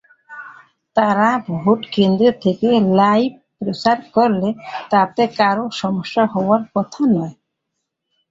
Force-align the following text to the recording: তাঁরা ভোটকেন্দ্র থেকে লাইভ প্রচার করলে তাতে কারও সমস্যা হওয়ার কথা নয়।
তাঁরা 0.97 1.29
ভোটকেন্দ্র 1.55 2.25
থেকে 2.43 2.67
লাইভ 2.99 3.31
প্রচার 3.57 3.97
করলে 4.15 4.49
তাতে 4.91 5.23
কারও 5.39 5.65
সমস্যা 5.81 6.23
হওয়ার 6.33 6.61
কথা 6.75 7.01
নয়। 7.13 7.35